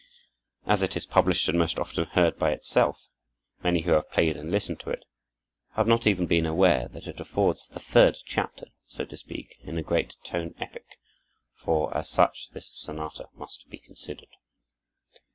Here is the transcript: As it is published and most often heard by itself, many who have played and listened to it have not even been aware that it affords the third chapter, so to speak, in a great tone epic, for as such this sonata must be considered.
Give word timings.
As 0.65 0.81
it 0.81 0.97
is 0.97 1.05
published 1.05 1.47
and 1.47 1.59
most 1.59 1.77
often 1.77 2.05
heard 2.05 2.39
by 2.39 2.49
itself, 2.53 3.07
many 3.63 3.81
who 3.81 3.91
have 3.91 4.09
played 4.09 4.35
and 4.35 4.49
listened 4.49 4.79
to 4.79 4.89
it 4.89 5.05
have 5.73 5.85
not 5.87 6.07
even 6.07 6.25
been 6.25 6.47
aware 6.47 6.87
that 6.87 7.05
it 7.05 7.19
affords 7.19 7.67
the 7.67 7.79
third 7.79 8.17
chapter, 8.25 8.65
so 8.87 9.05
to 9.05 9.15
speak, 9.15 9.59
in 9.61 9.77
a 9.77 9.83
great 9.83 10.15
tone 10.23 10.55
epic, 10.59 10.97
for 11.55 11.95
as 11.95 12.09
such 12.09 12.49
this 12.49 12.71
sonata 12.73 13.27
must 13.35 13.69
be 13.69 13.77
considered. 13.77 14.35